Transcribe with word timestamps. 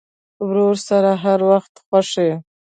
ورور 0.47 0.75
سره 0.87 1.11
هر 1.23 1.39
وخت 1.51 1.73
خوښ 1.85 2.09
یې. 2.25 2.31